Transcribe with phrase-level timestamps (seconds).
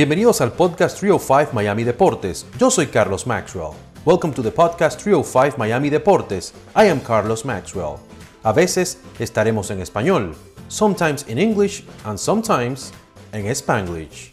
[0.00, 2.46] Bienvenidos al podcast 305 Miami Deportes.
[2.58, 3.72] Yo soy Carlos Maxwell.
[4.06, 6.54] Welcome to the podcast 305 Miami Deportes.
[6.74, 7.96] I am Carlos Maxwell.
[8.42, 10.34] A veces estaremos en español,
[10.68, 12.94] sometimes in English and sometimes
[13.32, 14.32] en Spanglish.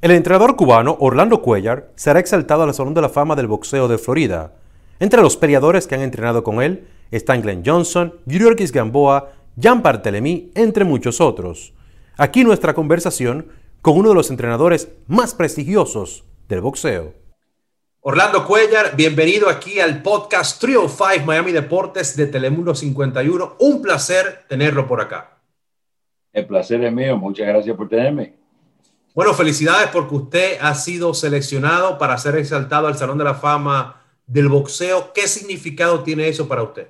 [0.00, 3.98] El entrenador cubano Orlando Cuellar será exaltado al Salón de la Fama del Boxeo de
[3.98, 4.54] Florida.
[4.98, 9.28] Entre los peleadores que han entrenado con él están Glenn Johnson, Yuriorkis Gamboa,
[9.60, 11.74] Jan Barthelemy, entre muchos otros.
[12.16, 17.14] Aquí nuestra conversación con uno de los entrenadores más prestigiosos del boxeo.
[18.02, 23.56] Orlando Cuellar, bienvenido aquí al podcast 305 Miami Deportes de Telemundo 51.
[23.58, 25.38] Un placer tenerlo por acá.
[26.32, 28.34] El placer es mío, muchas gracias por tenerme.
[29.14, 34.02] Bueno, felicidades porque usted ha sido seleccionado para ser exaltado al Salón de la Fama
[34.26, 35.12] del Boxeo.
[35.12, 36.86] ¿Qué significado tiene eso para usted?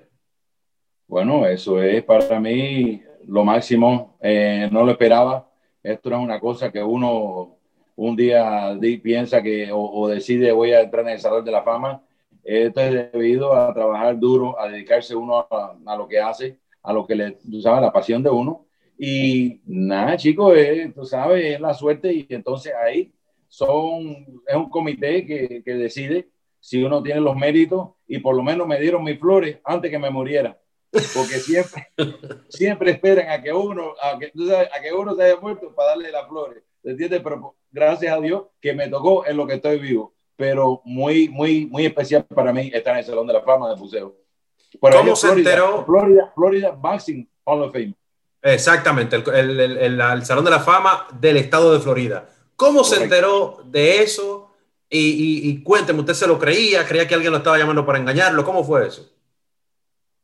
[1.09, 4.17] Bueno, eso es para mí lo máximo.
[4.21, 5.50] Eh, no lo esperaba.
[5.83, 7.57] Esto no es una cosa que uno
[7.97, 12.03] un día piensa que o, decide voy a entrar en el Salón de la Fama.
[12.43, 17.07] Esto es debido a trabajar duro, a dedicarse uno a, lo que hace, a lo
[17.07, 18.67] que le, tú sabes, la pasión de uno
[19.03, 20.55] y nada, chicos,
[20.95, 23.13] tú sabes, es la suerte y entonces ahí
[23.49, 24.11] son,
[24.47, 26.29] es un comité que, que, decide
[26.61, 29.99] si uno tiene los méritos y por lo menos me dieron mis flores antes que
[29.99, 30.59] me muriera.
[30.91, 31.89] Porque siempre,
[32.49, 36.11] siempre esperan a que uno, a que, a que uno se haya muerto para darle
[36.11, 36.63] las flores.
[36.83, 37.21] ¿Entiendes?
[37.23, 40.15] Pero gracias a Dios que me tocó en lo que estoy vivo.
[40.37, 43.77] Pero muy, muy, muy especial para mí estar en el Salón de la Fama de
[43.77, 44.17] Buceo.
[44.81, 45.85] ¿Cómo se enteró?
[45.85, 47.95] Florida, Florida Boxing Hall of Fame.
[48.43, 52.27] Exactamente, el, el, el, Salón de la Fama del Estado de Florida.
[52.57, 54.51] ¿Cómo se enteró de eso?
[54.89, 56.87] Y, y, cuénteme, ¿usted se lo creía?
[56.87, 58.45] ¿Creía que alguien lo estaba llamando para engañarlo?
[58.45, 59.09] ¿Cómo fue eso?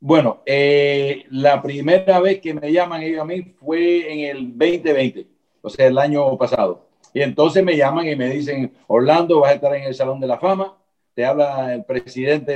[0.00, 5.26] Bueno, eh, la primera vez que me llaman ellos a mí fue en el 2020,
[5.62, 6.86] o sea, el año pasado.
[7.14, 10.26] Y entonces me llaman y me dicen, Orlando, vas a estar en el Salón de
[10.26, 10.76] la Fama.
[11.14, 12.52] Te habla el presidente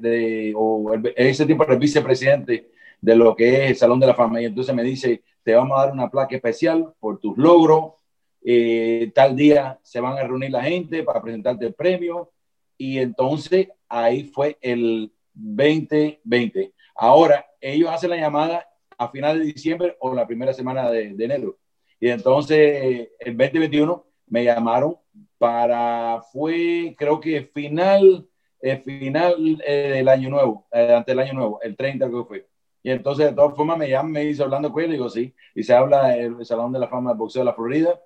[0.00, 4.14] de, o en ese tiempo el vicepresidente de lo que es el Salón de la
[4.14, 4.42] Fama.
[4.42, 7.92] Y entonces me dice, te vamos a dar una placa especial por tus logros.
[8.44, 12.32] Eh, tal día se van a reunir la gente para presentarte el premio.
[12.76, 16.72] Y entonces ahí fue el 2020.
[17.02, 18.68] Ahora, ellos hacen la llamada
[18.98, 21.56] a final de diciembre o la primera semana de, enero.
[21.98, 24.96] Y entonces, el 2021 me llamaron
[25.38, 28.28] para, fue creo que final,
[28.60, 32.28] el final eh, del año nuevo, eh, ante el año nuevo, el 30 creo que
[32.28, 32.48] fue.
[32.82, 35.34] Y entonces, de todas formas, me llaman, me dice Orlando Cuello, y digo, sí.
[35.54, 37.98] Y se habla el Salón de la Fama del Boxeo de la Florida.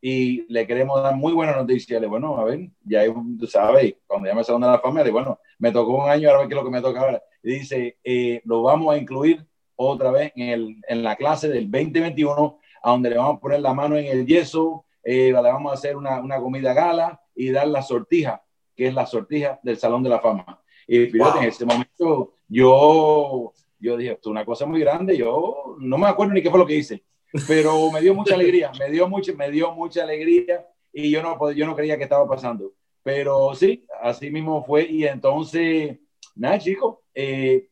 [0.00, 2.00] Y le queremos dar muy buenas noticias.
[2.00, 3.02] Le bueno, a ver, ya
[3.46, 6.40] sabes, cuando llama el Salón de la Fama, le bueno, me tocó un año, ahora
[6.40, 7.22] ver qué es lo que me toca ahora.
[7.42, 12.58] Dice, eh, lo vamos a incluir otra vez en, el, en la clase del 2021,
[12.82, 15.74] a donde le vamos a poner la mano en el yeso, eh, le vamos a
[15.74, 18.42] hacer una, una, comida gala y dar la sortija,
[18.74, 20.62] que es la sortija del Salón de la Fama.
[20.86, 25.76] Y fíjate, en ese momento yo yo dije, esto es una cosa muy grande, yo
[25.78, 27.04] no me acuerdo ni qué fue lo que hice,
[27.46, 31.52] pero me dio mucha alegría, me dio mucha, me dio mucha alegría y yo no,
[31.52, 32.72] yo no creía que estaba pasando.
[33.02, 35.98] Pero sí, así mismo fue y entonces,
[36.38, 37.68] nada, chicos, eh,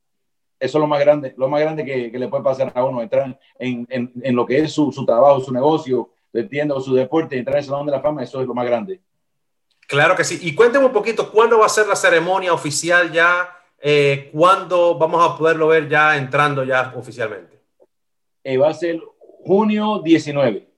[0.58, 3.02] eso es lo más grande, lo más grande que, que, le puede pasar a uno,
[3.02, 7.38] entrar en, en, en lo que es su, su, trabajo, su negocio, entiendo, su deporte,
[7.38, 9.00] entrar en el Salón de la Fama, eso es lo más grande.
[9.86, 10.38] Claro que sí.
[10.42, 15.24] Y cuénteme un poquito, ¿cuándo va a ser la ceremonia oficial ya eh, ¿cuándo vamos
[15.24, 17.60] a poderlo ver ya entrando ya oficialmente?
[18.42, 19.00] Eh, va a ser
[19.44, 20.68] junio 19.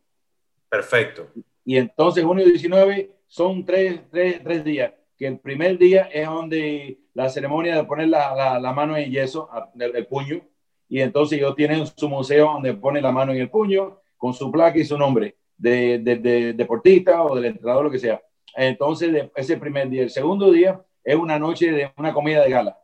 [0.68, 1.28] Perfecto.
[1.64, 6.98] Y entonces junio 19 son tres, tres, tres días, que el primer día es donde
[7.18, 10.40] la ceremonia de poner la, la, mano en yeso, el, puño,
[10.88, 14.52] y entonces ellos tienen su museo donde pone la mano en el puño con su
[14.52, 18.22] placa y su nombre de, de, deportista o del entrenador, lo que sea.
[18.54, 20.02] Entonces, ese primer día.
[20.04, 22.78] El segundo día es una noche de una comida de gala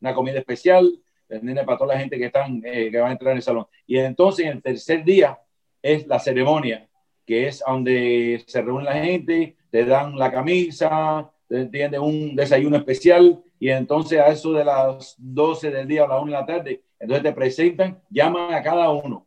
[0.00, 0.90] una comida especial,
[1.28, 3.66] para toda la gente que, están, eh, que va a entrar en el salón.
[3.86, 5.38] Y entonces el tercer día
[5.82, 6.88] es la ceremonia,
[7.26, 13.42] que es donde se reúne la gente, te dan la camisa, te un desayuno especial
[13.58, 16.82] y entonces a eso de las 12 del día a la 1 de la tarde,
[16.98, 19.26] entonces te presentan, llaman a cada uno,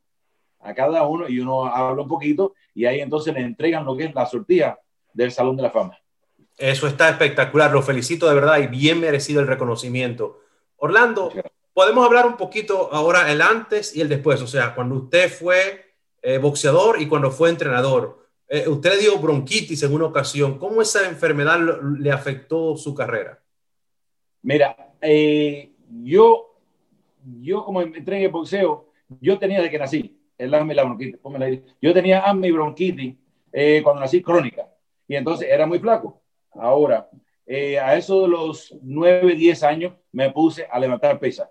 [0.59, 4.05] a cada uno y uno habla un poquito y ahí entonces le entregan lo que
[4.05, 4.79] es la sortija
[5.13, 5.97] del Salón de la Fama.
[6.57, 10.39] Eso está espectacular, lo felicito de verdad y bien merecido el reconocimiento.
[10.77, 11.31] Orlando,
[11.73, 15.91] podemos hablar un poquito ahora el antes y el después, o sea, cuando usted fue
[16.21, 18.27] eh, boxeador y cuando fue entrenador.
[18.47, 20.59] Eh, usted le dio bronquitis en una ocasión.
[20.59, 21.59] ¿Cómo esa enfermedad
[21.97, 23.41] le afectó su carrera?
[24.43, 25.71] Mira, eh,
[26.03, 26.57] yo,
[27.41, 28.89] yo como entré en el boxeo,
[29.19, 31.19] yo tenía desde que nací el asma y la bronquitis.
[31.81, 33.15] Yo tenía asma y bronquitis
[33.83, 34.67] cuando nací crónica.
[35.07, 36.21] Y entonces era muy flaco.
[36.53, 37.09] Ahora,
[37.45, 41.49] eh, a eso de los 9, 10 años, me puse a levantar pesas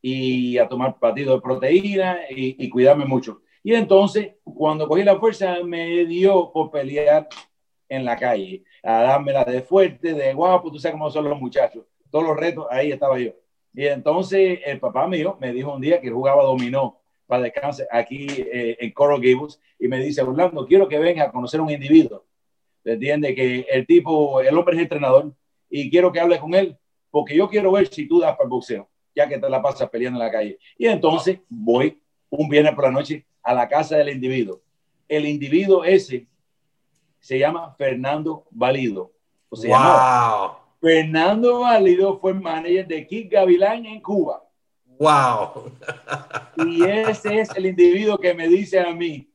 [0.00, 3.42] y a tomar batido de proteína y, y, cuidarme mucho.
[3.62, 7.28] Y entonces, cuando cogí la fuerza, me dio por pelear
[7.88, 11.84] en la calle, a dármela de fuerte, de guapo, tú sabes cómo son los muchachos.
[12.10, 13.32] Todos los retos, ahí estaba yo.
[13.74, 18.26] Y entonces el papá mío me dijo un día que jugaba dominó para descansar aquí
[18.28, 22.24] eh, en Coral Gables y me dice, Orlando, quiero que venga a conocer un individuo.
[22.84, 23.34] ¿Entiende?
[23.34, 25.32] Que el tipo, el hombre es entrenador
[25.68, 26.78] y quiero que hable con él
[27.10, 29.88] porque yo quiero ver si tú das para el boxeo, ya que te la pasas
[29.88, 30.58] peleando en la calle.
[30.76, 34.60] Y entonces voy un viernes por la noche a la casa del individuo.
[35.08, 36.26] El individuo ese
[37.18, 39.12] se llama Fernando Valido.
[39.48, 40.65] O sea, wow.
[40.80, 44.42] Fernando Valido fue manager de Kid Gavilán en Cuba.
[44.98, 45.72] Wow.
[46.66, 49.30] Y ese es el individuo que me dice a mí,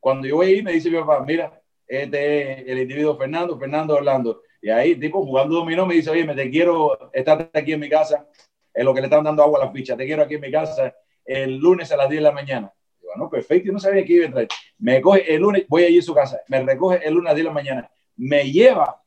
[0.00, 3.94] cuando yo voy ahí, me dice mi papá, mira, este es el individuo Fernando, Fernando
[3.94, 4.42] Orlando.
[4.60, 7.88] Y ahí, tipo, jugando dominó, me dice, oye, me te quiero estar aquí en mi
[7.88, 8.26] casa,
[8.74, 10.50] en lo que le están dando agua a la ficha, te quiero aquí en mi
[10.50, 10.94] casa
[11.24, 12.72] el lunes a las 10 de la mañana.
[13.02, 14.48] bueno, perfecto, yo no sabía que iba a entrar.
[14.78, 17.36] Me coge el lunes, voy allí a su casa, me recoge el lunes a las
[17.36, 19.02] 10 de la mañana, me lleva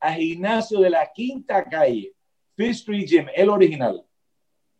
[0.00, 2.12] a gimnasio de la quinta calle,
[2.56, 4.04] Fifth Street Gym, el original.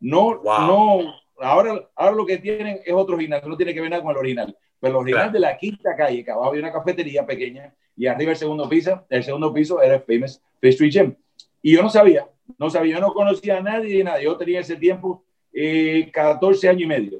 [0.00, 4.02] No, no, ahora, ahora lo que tienen es otro gimnasio, no tiene que ver nada
[4.02, 4.56] con el original.
[4.80, 8.32] Pero el original de la quinta calle, que abajo había una cafetería pequeña y arriba
[8.32, 11.16] el segundo piso, el segundo piso era el famous Fifth Street Gym.
[11.62, 12.28] Y yo no sabía,
[12.58, 14.20] no sabía, yo no conocía a nadie y nada.
[14.20, 17.18] Yo tenía ese tiempo eh, 14 años y medio.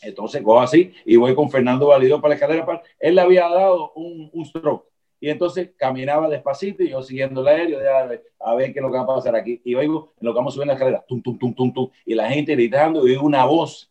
[0.00, 2.82] Entonces cojo así y voy con Fernando Valido para la escalera.
[2.98, 4.91] Él le había dado un, un stroke
[5.22, 8.82] y entonces caminaba despacito y yo siguiendo el aéreo, a ver, a ver qué es
[8.82, 9.62] lo que va a pasar aquí.
[9.64, 12.16] Y oigo, en lo que vamos subiendo la escalera, tum, tum, tum, tum, tum, y
[12.16, 13.88] la gente gritando, y una voz,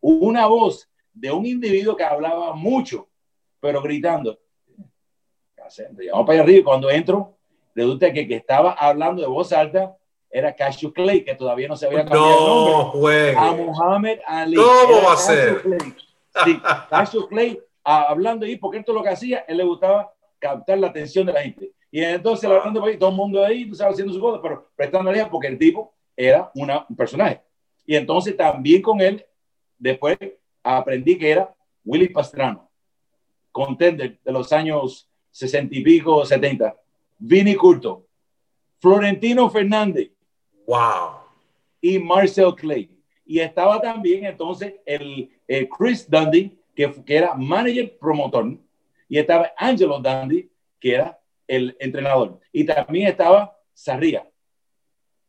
[0.00, 3.10] una voz de un individuo que hablaba mucho,
[3.60, 4.40] pero gritando.
[5.58, 7.36] Vamos para allá arriba y cuando entro,
[7.74, 9.94] resulta que que estaba hablando de voz alta
[10.30, 14.56] era Cassius Clay, que todavía no se había cambiado no, el nombre, a Muhammad Ali.
[14.56, 15.60] ¿Cómo va a ser?
[15.60, 15.94] Clay.
[16.42, 20.78] Sí, Cassius Clay hablando ahí, porque esto es lo que hacía, él le gustaba captar
[20.78, 21.70] la atención de la gente.
[21.92, 22.62] Y entonces, la
[22.98, 25.92] todo el mundo ahí, tú sabes, haciendo su cosa, pero prestando atención porque el tipo
[26.16, 27.42] era una, un personaje.
[27.86, 29.24] Y entonces también con él,
[29.78, 30.16] después
[30.62, 31.54] aprendí que era
[31.84, 32.68] Willy Pastrano,
[33.52, 36.76] contender de los años 60 y pico, 70.
[37.18, 38.06] Vini Curto,
[38.78, 40.10] Florentino Fernández.
[40.66, 41.20] Wow.
[41.80, 42.90] Y Marcel Clay.
[43.24, 48.56] Y estaba también entonces el, el Chris Dundee, que, que era manager promotor
[49.10, 50.48] y estaba Angelo Dandy,
[50.78, 52.38] que era el entrenador.
[52.52, 54.24] Y también estaba Sarria.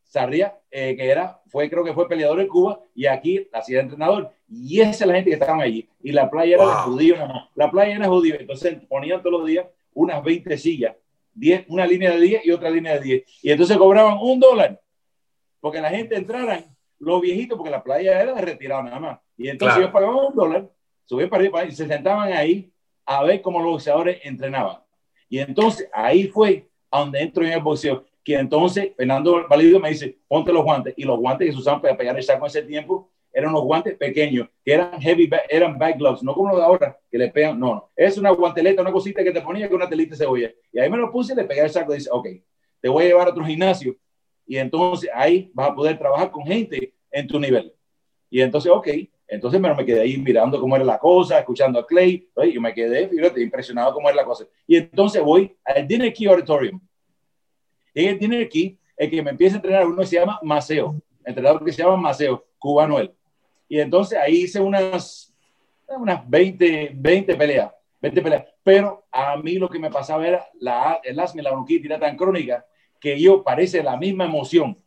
[0.03, 4.31] Sarria, eh, que era, fue, creo que fue peleador en Cuba y aquí hacía entrenador.
[4.47, 5.89] Y esa es la gente que estaban allí.
[6.03, 7.19] Y la playa era de judíos,
[7.55, 8.37] la playa era judía.
[8.39, 10.95] Entonces ponían todos los días unas 20 sillas,
[11.33, 13.23] 10, una línea de 10 y otra línea de 10.
[13.41, 14.79] Y entonces cobraban un dólar,
[15.59, 16.65] porque la gente entraran,
[16.99, 19.19] los viejitos, porque la playa era de retirado nada más.
[19.37, 20.69] Y entonces ellos pagaban un dólar,
[21.05, 22.70] subían para arriba y se sentaban ahí
[23.05, 24.77] a ver cómo los boxeadores entrenaban.
[25.29, 29.89] Y entonces ahí fue a donde entro en el boxeo, que entonces Fernando Valido me
[29.89, 30.93] dice, ponte los guantes.
[30.97, 33.63] Y los guantes que se usaban para pegar el saco en ese tiempo eran unos
[33.63, 37.29] guantes pequeños, que eran heavy, eran back gloves, no como los de ahora, que le
[37.29, 37.91] pegan, no, no.
[37.95, 40.51] Es una guanteleta, una cosita que te ponía con una telita de cebolla.
[40.71, 42.27] Y ahí me lo puse y le pegué el saco y dice, ok,
[42.81, 43.95] te voy a llevar a otro gimnasio.
[44.45, 47.73] Y entonces ahí vas a poder trabajar con gente en tu nivel.
[48.29, 48.87] Y entonces, ok,
[49.31, 52.73] entonces me, me quedé ahí mirando cómo era la cosa, escuchando a Clay, y me
[52.73, 54.45] quedé fíjate, impresionado cómo era la cosa.
[54.67, 56.81] Y entonces voy al Dinner Key Auditorium.
[57.93, 61.63] En el Dinner Key, el que me empieza a entrenar uno se llama Maceo, entrenador
[61.63, 63.13] que se llama Maceo, cubano él.
[63.69, 65.33] Y entonces ahí hice unas,
[65.87, 67.71] unas 20, 20 peleas,
[68.01, 68.45] 20 peleas.
[68.61, 71.99] Pero a mí lo que me pasaba era la, el asma y la bronquitis era
[71.99, 72.65] tan crónica
[72.99, 74.77] que yo parece la misma emoción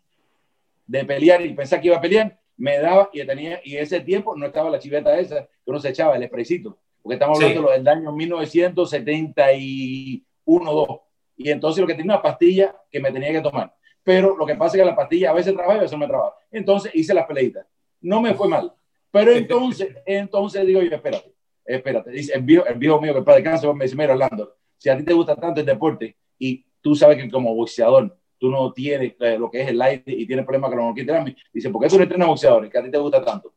[0.86, 4.36] de pelear y pensar que iba a pelear me daba y tenía, y ese tiempo
[4.36, 7.88] no estaba la chiveta esa que uno se echaba, el espresito, porque estamos hablando del
[7.88, 11.00] año 1971-2.
[11.36, 13.74] Y entonces lo que tenía una pastilla que me tenía que tomar.
[14.02, 15.98] Pero lo que pasa es que la pastilla a veces trabaja y a veces no
[15.98, 16.34] me trabaja.
[16.50, 17.66] Entonces hice las peleitas.
[18.00, 18.72] No me fue mal.
[19.10, 21.32] Pero entonces, entonces digo yo, espérate,
[21.64, 22.10] espérate.
[22.10, 24.96] Dice, el viejo, el viejo mío que para cáncer me dice, mira, Orlando, si a
[24.96, 29.14] ti te gusta tanto el deporte y tú sabes que como boxeador tú no tienes
[29.20, 31.34] eh, lo que es el aire y tienes problemas con la bronquitis.
[31.50, 33.54] Dice, ¿por qué tú no entrenas boxeadores que a ti te gusta tanto?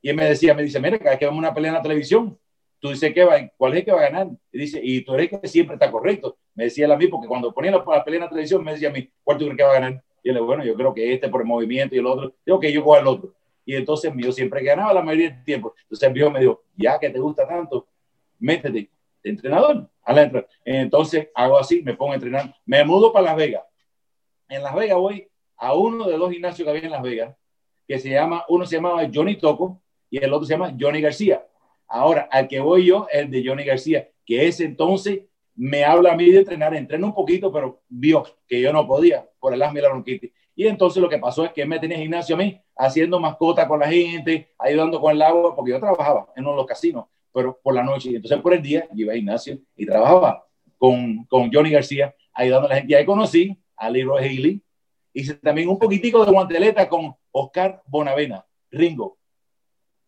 [0.00, 1.82] Y él me decía, me dice, mira, cada vez que vemos una pelea en la
[1.82, 2.38] televisión,
[2.78, 4.28] tú dices, ¿qué va, ¿cuál es el que va a ganar?
[4.52, 6.36] Y dice, y tú eres que siempre está correcto.
[6.54, 8.88] Me decía él a mí, porque cuando ponía la, pelea en la televisión, me decía
[8.88, 10.04] a mí, ¿cuál tú crees que va a ganar?
[10.22, 12.32] Y él, bueno, yo creo que este por el movimiento y el otro.
[12.46, 13.34] Digo, que yo cojo el otro.
[13.64, 15.74] Y entonces yo siempre ganaba la mayoría del tiempo.
[15.82, 17.88] Entonces el viejo me dijo, ya que te gusta tanto,
[18.38, 18.88] métete
[19.24, 19.88] entrenador.
[20.04, 20.46] a la entrada.
[20.64, 23.62] Entonces hago así, me pongo a entrenar, me mudo para Las Vegas.
[24.52, 27.34] En Las Vegas voy a uno de los gimnasios que había en Las Vegas,
[27.88, 29.80] que se llama, uno se llamaba Johnny Toco
[30.10, 31.46] y el otro se llama Johnny García.
[31.88, 35.20] Ahora, al que voy yo el de Johnny García, que ese entonces
[35.54, 39.26] me habla a mí de entrenar, entreno un poquito, pero vio que yo no podía
[39.40, 40.30] por el asma y la bronquitis.
[40.54, 43.80] Y entonces lo que pasó es que me tenía gimnasio a mí, haciendo mascota con
[43.80, 47.58] la gente, ayudando con el agua, porque yo trabajaba en uno de los casinos, pero
[47.62, 48.10] por la noche.
[48.10, 50.44] Y entonces por el día iba al gimnasio y trabajaba
[50.76, 52.92] con, con Johnny García, ayudando a la gente.
[52.92, 54.62] Y ahí conocí a Leroy Haley.
[55.12, 59.18] Hice también un poquitico de guanteleta con Oscar Bonavena, Ringo.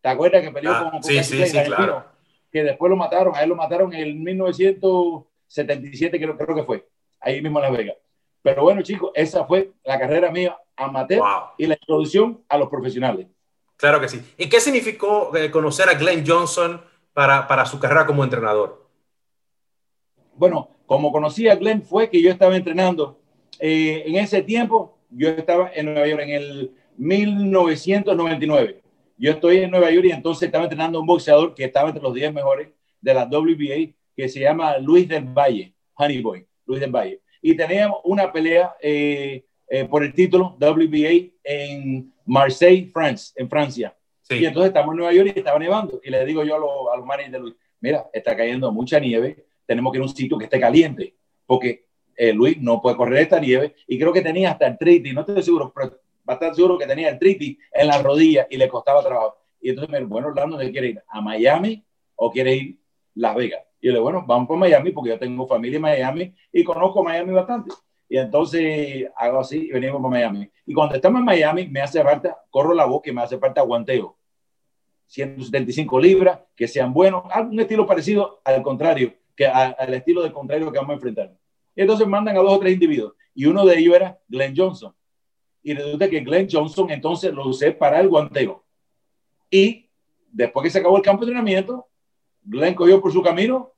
[0.01, 2.05] ¿Te acuerdas que peleó ah, con, Sí, sí, sí, claro.
[2.51, 6.87] Que después lo mataron, a él lo mataron en el 1977, creo, creo que fue,
[7.19, 7.97] ahí mismo en Las Vegas.
[8.41, 11.21] Pero bueno, chicos, esa fue la carrera mía amateur
[11.57, 13.27] y la introducción a los profesionales.
[13.75, 14.21] Claro que sí.
[14.37, 16.81] ¿Y qué significó eh, conocer a Glenn Johnson
[17.13, 18.87] para, para su carrera como entrenador?
[20.35, 23.19] Bueno, como conocí a Glenn fue que yo estaba entrenando.
[23.59, 28.81] Eh, en ese tiempo, yo estaba en Nueva York en el 1999.
[29.17, 32.03] Yo estoy en Nueva York y entonces estaba entrenando a un boxeador que estaba entre
[32.03, 32.69] los 10 mejores
[33.01, 37.55] de la WBA, que se llama Luis del Valle, Honey Boy, Luis del Valle y
[37.55, 43.95] teníamos una pelea eh, eh, por el título WBA en Marseille, France, en Francia.
[44.31, 46.01] Y entonces estamos en Nueva York y estaba nevando.
[46.03, 48.99] Y le digo yo a los, a los managers de Luis, mira, está cayendo mucha
[48.99, 51.13] nieve, tenemos que ir a un sitio que esté caliente,
[51.45, 51.84] porque
[52.15, 53.75] eh, Luis no puede correr esta nieve.
[53.87, 57.09] Y creo que tenía hasta el triti, no estoy seguro, pero bastante seguro que tenía
[57.09, 59.37] el triti en la rodilla y le costaba trabajo.
[59.61, 61.03] Y entonces me dijo, bueno, Orlando, ¿dónde quiere ir?
[61.07, 61.83] ¿A Miami
[62.15, 63.61] o quiere ir a Las Vegas?
[63.79, 67.03] Y yo le bueno, vamos por Miami porque yo tengo familia en Miami y conozco
[67.03, 67.71] Miami bastante.
[68.07, 70.49] Y entonces hago así y venimos para Miami.
[70.65, 73.61] Y cuando estamos en Miami, me hace falta, corro la boca y me hace falta
[73.61, 74.17] guanteo.
[75.07, 80.71] 175 libras, que sean buenos, algún estilo parecido al contrario, que al estilo del contrario
[80.71, 81.31] que vamos a enfrentar.
[81.75, 83.13] Y entonces mandan a dos o tres individuos.
[83.33, 84.93] Y uno de ellos era Glenn Johnson.
[85.61, 88.63] Y resulta que Glenn Johnson entonces lo usé para el guanteo.
[89.49, 89.89] Y
[90.31, 91.87] después que se acabó el campo de entrenamiento,
[92.43, 93.73] Glenn cogió por su camino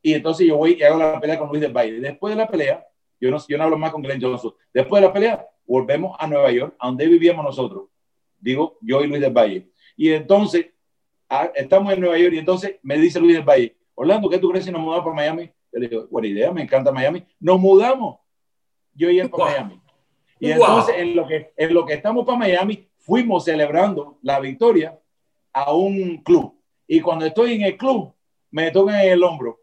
[0.00, 2.00] y entonces yo voy y hago la pelea con Luis del Valle.
[2.00, 2.86] Después de la pelea,
[3.20, 4.54] yo no, yo no hablo más con Glenn Johnson.
[4.72, 7.84] Después de la pelea, volvemos a Nueva York, a donde vivíamos nosotros.
[8.38, 9.70] Digo, yo y Luis del Valle.
[9.96, 10.66] Y entonces,
[11.54, 14.64] estamos en Nueva York y entonces me dice Luis del Valle, Orlando, ¿qué tú crees
[14.64, 15.50] si nos mudamos para Miami?
[15.72, 17.24] Yo le digo, buena idea, me encanta Miami.
[17.40, 18.18] Nos mudamos.
[18.94, 19.80] Yo y él para Miami.
[20.38, 24.98] Y entonces, en lo, que, en lo que estamos para Miami, fuimos celebrando la victoria
[25.52, 26.58] a un club.
[26.86, 28.12] Y cuando estoy en el club,
[28.50, 29.62] me tocan el hombro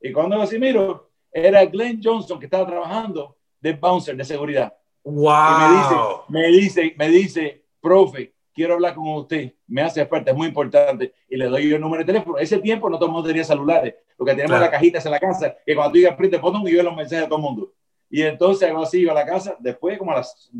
[0.00, 4.72] y cuando así miro, era Glenn Johnson que estaba trabajando de bouncer de seguridad.
[5.02, 5.26] Wow.
[5.28, 5.96] Y me dice,
[6.28, 11.12] me dice, me dice, profe, quiero hablar con usted, me hace falta, es muy importante.
[11.28, 12.38] Y le doy el número de teléfono.
[12.38, 15.20] Ese tiempo no todo el mundo tenía celulares, lo que teníamos las cajitas en la
[15.20, 17.72] casa, que cuando tú digas print botón y yo los mensajes a todo el mundo.
[18.08, 20.50] Y entonces hago así, iba a la casa, después como a las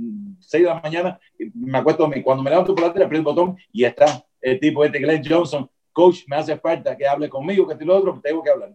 [0.41, 1.19] 6 de la mañana,
[1.55, 4.85] me acuesto, cuando me levanto por la tele, aprieto el botón y está el tipo
[4.85, 8.43] este, Glenn Johnson, coach, me hace falta que hable conmigo, que estoy lo otro, tengo
[8.43, 8.75] que hablar.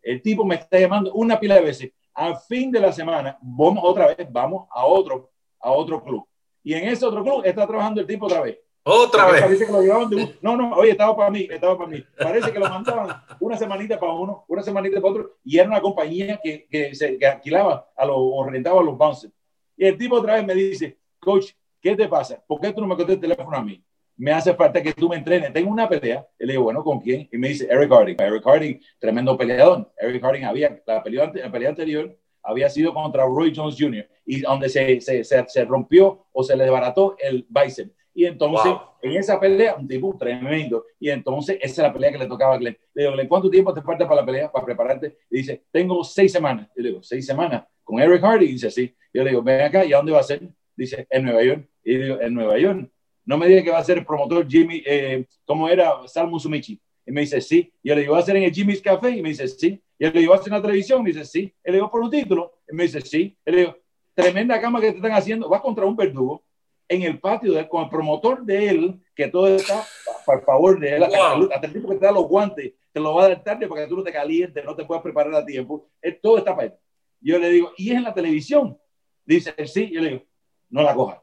[0.00, 1.92] El tipo me está llamando una pila de veces.
[2.14, 5.30] Al fin de la semana, vamos otra vez, vamos a otro,
[5.60, 6.26] a otro club.
[6.62, 8.58] Y en ese otro club está trabajando el tipo otra vez.
[8.82, 9.42] Otra vez.
[9.42, 12.02] Parece que lo llevaban de No, no, oye, estaba para mí, estaba para mí.
[12.18, 15.80] Parece que lo mandaban una semanita para uno, una semanita para otro, y era una
[15.80, 19.32] compañía que, que se que alquilaba a los, o rentaba a los bouncers.
[19.76, 22.42] Y el tipo otra vez me dice, coach, ¿qué te pasa?
[22.46, 23.82] ¿Por qué tú no me contestas el teléfono a mí?
[24.20, 25.50] me hace falta que tú me entrenes.
[25.50, 26.26] Tengo una pelea.
[26.38, 27.26] Y le digo, bueno, ¿con quién?
[27.32, 28.16] Y me dice, Eric Harding.
[28.20, 29.90] Eric Harding, tremendo peleador.
[29.96, 34.08] Eric Harding había, la pelea, la pelea anterior había sido contra Roy Jones Jr.
[34.24, 37.92] y donde se, se, se, rompió o se le desbarató el bicep.
[38.12, 40.84] Y entonces, en esa pelea, un tipo tremendo.
[40.98, 42.76] Y entonces, esa es la pelea que le tocaba a Glenn.
[42.92, 45.16] Le digo, ¿cuánto tiempo te falta para la pelea, para prepararte?
[45.30, 46.68] Y dice, tengo seis semanas.
[46.76, 47.64] Y le digo, ¿seis semanas?
[47.84, 48.48] ¿Con Eric Harding?
[48.48, 48.94] Y dice, sí.
[49.12, 50.42] Yo le digo, ven acá, ¿y a dónde va a ser?
[50.76, 51.68] Dice, en Nueva York.
[51.84, 52.90] Y digo, en Nueva York.
[53.24, 56.06] No me diga que va a ser el promotor Jimmy, eh, ¿cómo era?
[56.06, 56.80] Salmo Sumichi.
[57.06, 57.72] Y me dice, sí.
[57.82, 59.10] Y yo le digo, ¿va a ser en el Jimmy's Café?
[59.10, 59.80] Y me dice, sí.
[60.00, 61.02] Y yo le digo, ¿va a ser en la televisión?
[61.02, 61.54] Me dice, sí.
[61.62, 62.60] Y le digo, ¿por un título?
[62.68, 63.36] Me dice, sí.
[63.44, 63.76] Y le digo,
[64.14, 65.50] tremenda cama que te están haciendo.
[65.50, 66.42] Va contra un verdugo
[66.88, 69.86] en el patio de, con el promotor de él, que todo está
[70.24, 71.04] por favor de él.
[71.04, 73.82] Hasta, el tipo que te da los guantes, te lo va a dar tarde para
[73.82, 75.90] que tú no te calientes, no te puedas preparar a tiempo.
[76.22, 76.74] todo está para él.
[77.20, 78.78] Yo le digo, ¿y es en la televisión?
[79.26, 79.90] Dice, sí.
[79.92, 80.22] Yo le digo,
[80.70, 81.22] no la coja.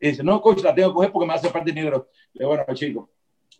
[0.00, 2.08] Y dice, no, coach, la tengo que coger porque me hace parte de dinero.
[2.32, 3.08] Le digo, bueno, chico,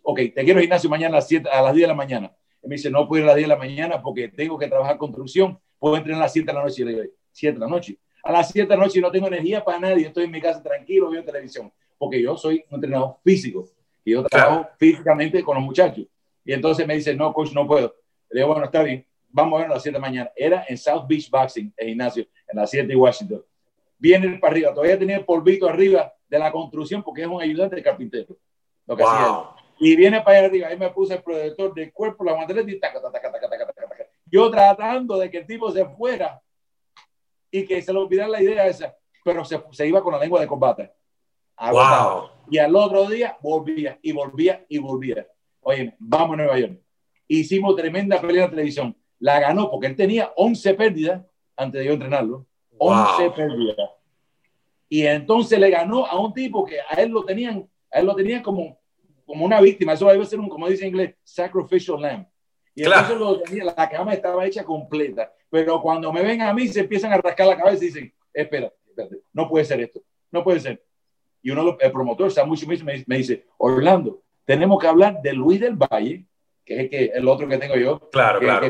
[0.03, 2.35] ok, te quiero gimnasio mañana a las, 7, a las 10 de la mañana.
[2.63, 4.97] Me dice, no puedo ir a las 10 de la mañana porque tengo que trabajar
[4.97, 5.59] construcción.
[5.77, 6.81] Puedo entrenar a las 7 de la noche.
[6.81, 7.97] Y le digo, 7 de la noche.
[8.23, 10.07] A las 7 de la noche no tengo energía para nadie.
[10.07, 11.71] Estoy en mi casa tranquilo, viendo televisión.
[11.97, 13.65] Porque yo soy un entrenador físico.
[14.03, 16.05] Y yo trabajo físicamente con los muchachos.
[16.43, 17.95] Y entonces me dice, no, coach, no puedo.
[18.29, 19.05] Le digo, bueno, está bien.
[19.29, 20.31] vamos a ver a las 7 de la mañana.
[20.35, 23.43] Era en South Beach Boxing, el gimnasio, en las 7 de Washington.
[23.97, 27.75] Viene para arriba, todavía tenía el polvito arriba de la construcción porque es un ayudante
[27.75, 28.37] de carpintero.
[28.85, 32.23] Lo que hacía Y viene para allá arriba, ahí me puse el protector del cuerpo,
[32.23, 35.85] la guanteleta y taca, taca, taca, taca, taca, Yo tratando de que el tipo se
[35.85, 36.41] fuera
[37.49, 40.41] y que se le olvidara la idea esa, pero se, se iba con la lengua
[40.41, 40.91] de combate.
[41.59, 42.29] Wow.
[42.49, 45.27] Y al otro día volvía y volvía y volvía.
[45.61, 46.79] Oye, vamos a Nueva York.
[47.27, 48.97] Hicimos tremenda pelea en televisión.
[49.19, 51.21] La ganó porque él tenía 11 pérdidas
[51.55, 52.45] antes de yo entrenarlo.
[52.77, 53.75] 11 pérdidas.
[54.87, 58.15] Y entonces le ganó a un tipo que a él lo tenían, a él lo
[58.15, 58.79] tenían como,
[59.29, 59.93] como una víctima.
[59.93, 62.25] Eso debe ser un, como dice en inglés, sacrificial lamb.
[62.73, 65.31] Y entonces lo tenía, la cama estaba hecha completa.
[65.51, 68.73] Pero cuando me ven a mí, se empiezan a rascar la cabeza y dicen, espera,
[68.87, 70.83] espérate, no puede ser esto, no puede ser.
[71.43, 75.59] Y uno, el promotor, Samuel Smith, me, me dice, Orlando, tenemos que hablar de Luis
[75.59, 76.25] del Valle,
[76.65, 78.09] que es el, que, el otro que tengo yo.
[78.09, 78.67] Claro, claro.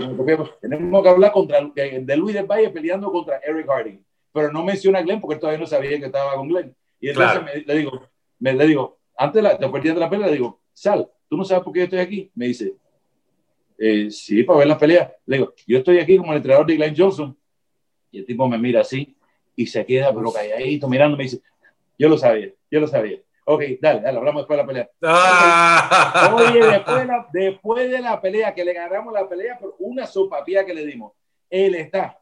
[0.59, 4.05] tenemos que hablar contra, de Luis del Valle peleando contra Eric Harding.
[4.33, 6.75] Pero no menciona a Glenn porque él todavía no sabía que estaba con Glenn.
[6.99, 10.27] Y entonces me, le digo, me, le digo, antes de la, después de la pelea,
[10.27, 12.31] le digo, Sal, ¿tú no sabes por qué yo estoy aquí?
[12.33, 12.73] Me dice,
[13.77, 15.11] eh, sí, para ver las peleas.
[15.25, 17.37] Le digo, yo estoy aquí como el entrenador de Glenn Johnson.
[18.11, 19.15] Y el tipo me mira así
[19.57, 21.41] y se queda, pero calladito, mirando, me dice,
[21.97, 23.19] yo lo sabía, yo lo sabía.
[23.43, 24.89] Ok, dale, dale, hablamos después de la pelea.
[25.03, 26.35] Ah.
[26.35, 30.05] Oye, después de, la, después de la pelea, que le ganamos la pelea por una
[30.05, 31.11] sopapía que le dimos,
[31.49, 32.17] él está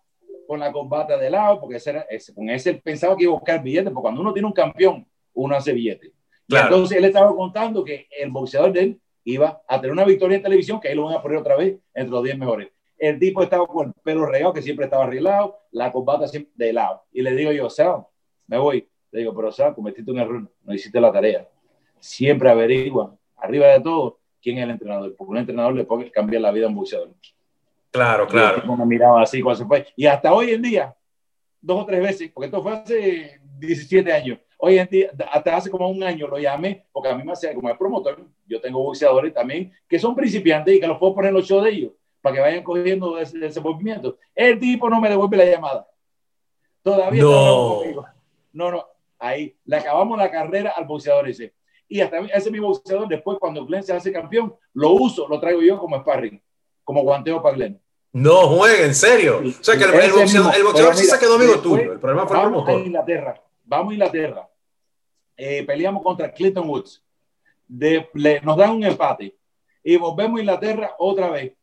[0.47, 3.35] con la combata de lado, porque ese era, ese, con ese pensaba que iba a
[3.35, 6.11] buscar billetes, porque cuando uno tiene un campeón, uno hace billetes.
[6.49, 10.43] Entonces él estaba contando que el boxeador de él iba a tener una victoria en
[10.43, 12.69] televisión, que ahí lo van a poner otra vez entre los 10 mejores.
[12.97, 16.73] El tipo estaba con el pelo regado, que siempre estaba arreglado, la combata siempre de
[16.73, 17.03] lado.
[17.11, 18.05] Y le digo yo, sea,
[18.47, 21.47] me voy le digo, pero sea, cometiste un error, no hiciste la tarea.
[21.99, 26.41] Siempre averigua, arriba de todo, quién es el entrenador, porque un entrenador le puede cambiar
[26.41, 27.13] la vida a un boxeador.
[27.91, 28.85] Claro, claro.
[28.85, 29.87] Miraba así cuando se fue.
[29.95, 30.95] Y hasta hoy en día,
[31.61, 34.39] dos o tres veces, porque esto fue hace 17 años.
[34.57, 37.53] Hoy en día, hasta hace como un año lo llamé, porque a mí me hacía
[37.53, 38.25] como el promotor.
[38.47, 41.63] Yo tengo boxeadores también que son principiantes y que los puedo poner en los shows
[41.63, 41.91] de ellos
[42.21, 44.17] para que vayan cogiendo ese, ese movimiento.
[44.33, 45.87] El tipo no me devuelve la llamada.
[46.81, 47.81] Todavía no.
[48.53, 48.85] No, no,
[49.19, 51.53] ahí le acabamos la carrera al boxeador ese.
[51.87, 55.61] Y hasta ese mismo boxeador, después, cuando Glenn se hace campeón, lo uso, lo traigo
[55.61, 56.41] yo como sparring,
[56.83, 57.81] como guanteo para Glenn.
[58.13, 59.41] No juega, en serio.
[59.45, 61.93] O sea, que el, boxeador, sí se quedó amigo tuyo.
[61.93, 63.41] El problema fue vamos a Inglaterra.
[63.67, 64.49] Vamos a Inglaterra.
[65.35, 67.03] Eh, peleamos contra Clinton Woods.
[67.67, 69.35] nos dan un empate.
[69.83, 71.53] Y volvemos a Inglaterra otra vez.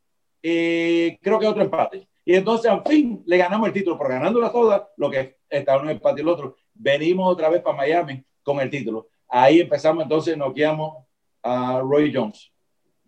[0.43, 2.07] Eh, creo que otro empate.
[2.25, 5.87] Y entonces, al fin, le ganamos el título, por ganándola toda, lo que estaba en
[5.87, 9.09] un empate y el otro venimos otra vez para Miami con el título.
[9.29, 11.05] Ahí empezamos entonces, noqueamos
[11.43, 12.53] a Roy Jones,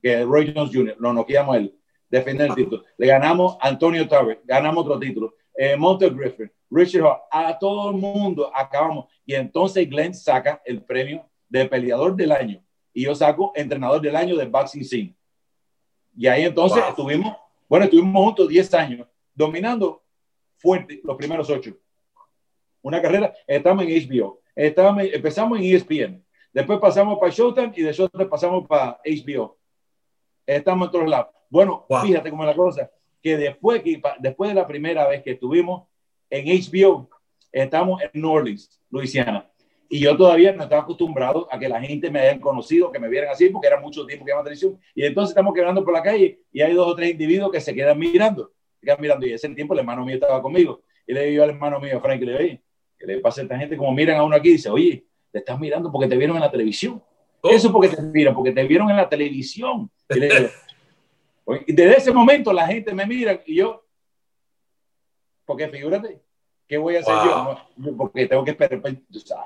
[0.03, 1.79] que Roy Jones Jr., lo noqueamos él,
[2.09, 2.83] defender el título.
[2.97, 5.35] Le ganamos a Antonio Tarver, ganamos otro título.
[5.55, 9.07] Eh, Monte Griffin, Richard Hall, a todo el mundo acabamos.
[9.25, 14.17] Y entonces Glenn saca el premio de peleador del año y yo saco entrenador del
[14.17, 15.17] año de Boxing Scene.
[16.17, 17.37] Y ahí entonces estuvimos,
[17.69, 20.03] bueno, estuvimos juntos 10 años, dominando
[20.57, 21.77] fuerte los primeros ocho
[22.87, 27.93] una carrera, estamos en HBO, estamos, empezamos en ESPN, después pasamos para Showtime y de
[27.93, 29.59] Showtime pasamos para HBO.
[30.47, 31.35] Estamos en todos lados.
[31.51, 35.33] Bueno, fíjate cómo es la cosa, que después, que después de la primera vez que
[35.33, 35.89] estuvimos
[36.31, 37.09] en HBO,
[37.53, 39.51] estamos en New Orleans, Luisiana.
[39.89, 43.09] Y yo todavía no estaba acostumbrado a que la gente me hayan conocido, que me
[43.09, 44.79] vieran así, porque era mucho tiempo que iba a televisión.
[44.95, 47.73] Y entonces estamos quedando por la calle y hay dos o tres individuos que se
[47.73, 48.53] quedan mirando.
[48.81, 49.27] Se quedan mirando.
[49.27, 50.83] Y ese tiempo el hermano mío estaba conmigo.
[51.07, 52.61] Y le digo al hermano mío, Frank, le digo,
[52.99, 55.39] que le pasa a esta gente como miran a uno aquí y dice, oye, te
[55.39, 57.03] estás mirando porque te vieron en la televisión.
[57.43, 57.51] Oh.
[57.51, 59.91] Eso porque te miran, porque te vieron en la televisión.
[60.11, 60.21] Y,
[61.73, 63.86] desde ese momento la gente me mira y yo,
[65.47, 66.21] porque figúrate,
[66.69, 67.97] ¿qué voy a hacer yo?
[67.97, 68.83] porque tengo que esperar.
[68.83, 68.97] Pues,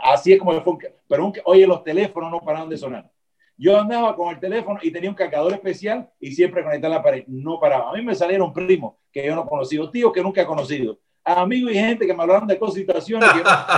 [0.02, 0.78] así es como el fue.
[1.06, 3.10] Pero oye, los teléfonos no pararon de sonar.
[3.56, 7.02] Yo andaba con el teléfono y tenía un cargador especial y siempre conectado a la
[7.02, 7.24] pared.
[7.26, 7.90] No paraba.
[7.90, 11.72] A mí me salieron primos que yo no conocido, tíos que nunca he conocido, amigos
[11.72, 13.28] y gente que me hablaron de cosas, situaciones.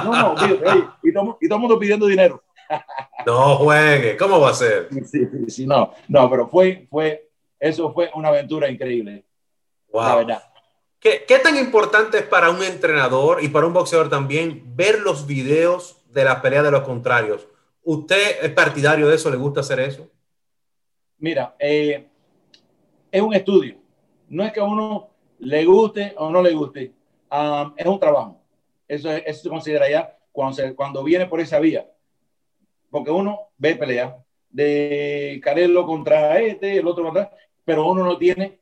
[0.04, 0.34] no, no,
[1.02, 2.42] y, todo, y todo el mundo pidiendo dinero.
[3.26, 4.88] no juegue, ¿cómo va a ser?
[5.04, 9.24] Sí, sí, no, no, pero fue, fue, eso fue una aventura increíble.
[9.92, 10.02] Wow.
[10.02, 10.51] La verdad.
[11.02, 15.26] ¿Qué, ¿Qué, tan importante es para un entrenador y para un boxeador también ver los
[15.26, 17.48] videos de la pelea de los contrarios?
[17.82, 19.28] ¿Usted es partidario de eso?
[19.28, 20.08] ¿Le gusta hacer eso?
[21.18, 22.06] Mira, eh,
[23.10, 23.76] es un estudio.
[24.28, 25.10] No es que a uno
[25.40, 26.94] le guste o no le guste
[27.76, 28.40] es un trabajo.
[28.86, 31.88] Eso, eso se considera ya cuando, cuando viene por esa vía.
[32.90, 34.16] Porque uno ve pelea
[34.50, 37.30] de Canelo contra este, el otro contra,
[37.64, 38.60] pero uno no tiene,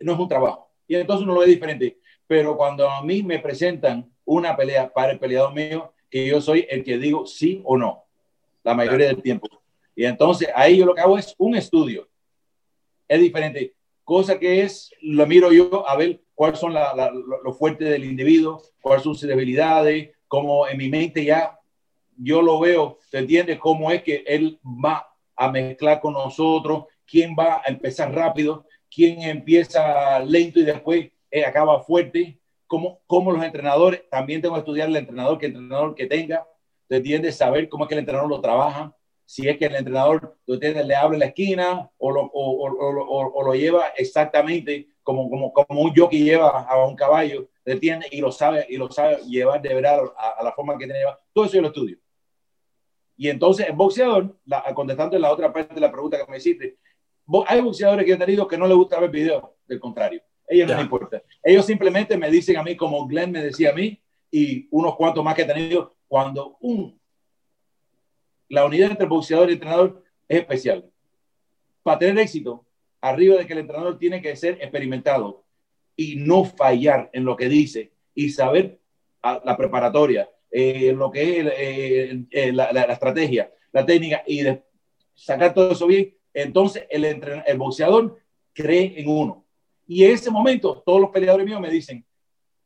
[0.00, 0.71] no es un trabajo.
[0.98, 1.98] Y entonces uno lo ve diferente.
[2.26, 6.66] Pero cuando a mí me presentan una pelea para el peleador mío, que yo soy
[6.68, 8.04] el que digo sí o no,
[8.62, 9.48] la mayoría del tiempo.
[9.96, 12.08] Y entonces ahí yo lo que hago es un estudio.
[13.08, 13.74] Es diferente.
[14.04, 19.04] Cosa que es, lo miro yo a ver cuáles son los fuertes del individuo, cuáles
[19.04, 21.58] son sus debilidades, como en mi mente ya
[22.16, 23.58] yo lo veo, ¿te entiendes?
[23.58, 29.22] Cómo es que él va a mezclar con nosotros, quién va a empezar rápido, quién
[29.22, 34.88] empieza lento y después eh, acaba fuerte, como, como los entrenadores, también tengo que estudiar
[34.88, 36.46] el entrenador, que entrenador que tenga,
[36.88, 37.36] ¿te entiendes?
[37.36, 40.86] Saber cómo es que el entrenador lo trabaja, si es que el entrenador, ¿te entiendes?
[40.86, 45.80] Le abre la esquina o lo, o, o, o, lo lleva exactamente como, como, como
[45.80, 48.12] un jockey lleva a un caballo, ¿te entiendes?
[48.12, 50.98] Y lo sabe, y lo sabe llevar de verdad a, la forma que tiene que
[51.00, 51.20] llevar.
[51.32, 51.98] Todo eso yo lo estudio.
[53.16, 56.76] Y entonces, el boxeador, la, contestando la otra parte de la pregunta que me hiciste,
[57.46, 60.22] hay boxeadores que he tenido que no les gusta ver videos, del contrario.
[60.48, 61.22] Ellos no les importa.
[61.42, 65.24] Ellos simplemente me dicen a mí, como Glenn me decía a mí, y unos cuantos
[65.24, 66.98] más que he tenido, cuando un,
[68.48, 70.90] la unidad entre boxeador y entrenador es especial.
[71.82, 72.64] Para tener éxito,
[73.00, 75.44] arriba de que el entrenador tiene que ser experimentado
[75.96, 78.78] y no fallar en lo que dice y saber
[79.22, 84.62] la preparatoria, eh, lo que es eh, eh, la, estrategia, la técnica y de
[85.14, 88.18] sacar todo eso bien, entonces el, el boxeador
[88.52, 89.44] cree en uno.
[89.86, 92.04] Y en ese momento todos los peleadores míos me dicen,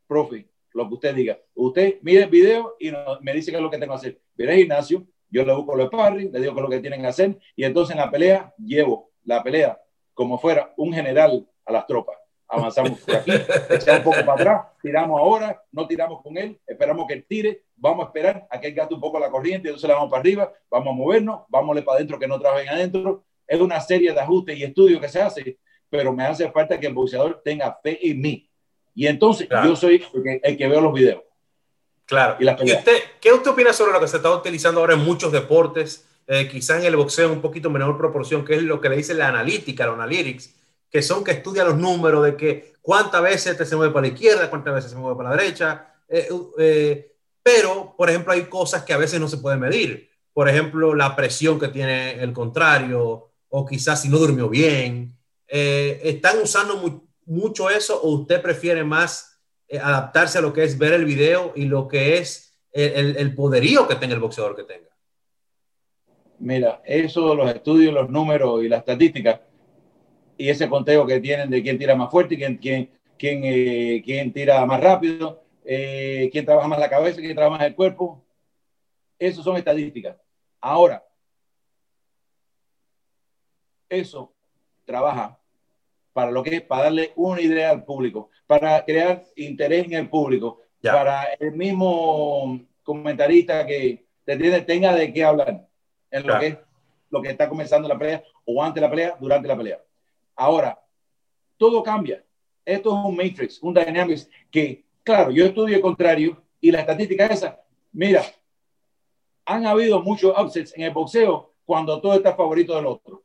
[0.07, 1.39] profe, lo que usted diga.
[1.55, 4.21] Usted mire el video y me dice qué es lo que tengo que hacer.
[4.35, 7.01] Viene al gimnasio, yo le busco los sparring, le digo qué es lo que tienen
[7.01, 9.81] que hacer y entonces en la pelea llevo la pelea
[10.15, 12.17] como fuera un general a las tropas
[12.49, 13.33] avanzamos por aquí,
[13.71, 17.63] echamos un poco para atrás, tiramos ahora, no tiramos con él, esperamos que él tire,
[17.77, 20.21] vamos a esperar a que él gaste un poco la corriente, entonces le vamos para
[20.21, 23.25] arriba, vamos a movernos, vámonos para adentro que no trabajen adentro.
[23.47, 26.87] Es una serie de ajustes y estudios que se hace, pero me hace falta que
[26.87, 28.51] el boxeador tenga fe en mí.
[28.95, 31.23] Y entonces yo soy el que, el que, veo los videos.
[32.07, 32.37] Claro.
[32.39, 36.07] ¿Y, usted, qué usted opina sobre lo que se está utilizando ahora en muchos deportes?
[36.27, 38.97] Eh, quizás en el boxeo en un poquito menor proporción, que es lo que le
[38.97, 40.55] dice la analítica, la analytics,
[40.91, 44.13] que son que estudian los números de que cuántas veces este se mueve para la
[44.13, 45.95] izquierda, cuántas veces se mueve para la derecha.
[46.09, 46.29] Eh,
[46.59, 50.11] eh, pero, por ejemplo, hay cosas que a veces no se pueden medir.
[50.33, 55.17] Por ejemplo, la presión que tiene el contrario, o quizás si no durmió bien.
[55.49, 59.41] Eh, ¿Están usando mucho eso o usted prefiere más
[59.81, 63.89] adaptarse a lo que es ver el video y lo que es el, el poderío
[63.89, 64.89] que tenga el boxeador que tenga?
[66.39, 69.41] Mira, eso, los estudios, los números y las estadísticas
[70.39, 74.03] y ese conteo que tienen de quién tira más fuerte y quién, quién, quién, eh,
[74.05, 78.23] quién tira más rápido, eh, quién trabaja más la cabeza, quién trabaja más el cuerpo.
[79.19, 80.17] Eso son estadísticas.
[80.61, 81.06] Ahora,
[83.89, 84.33] eso
[84.85, 85.39] trabaja
[86.13, 90.09] para lo que es, para darle una idea al público, para crear interés en el
[90.09, 95.67] público, para el mismo comentarista que tenga de qué hablar
[96.11, 96.59] en lo que es
[97.11, 99.83] lo que está comenzando la pelea o antes de la pelea, durante la pelea.
[100.35, 100.81] Ahora,
[101.57, 102.25] todo cambia.
[102.65, 107.27] Esto es un matrix, un dynamics que, claro, yo estudio el contrario y la estadística
[107.27, 107.61] es esa.
[107.93, 108.25] Mira,
[109.45, 113.23] han habido muchos upsets en el boxeo cuando todo está favorito del otro.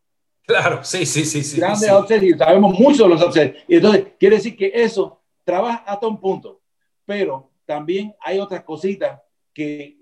[0.52, 1.44] Claro, sí, sí, sí.
[1.44, 3.64] sí Grandes upsets y sabemos mucho de los upsets.
[3.68, 6.62] Y entonces, quiere decir que eso trabaja hasta un punto.
[7.06, 9.20] Pero también hay otras cositas
[9.54, 9.98] que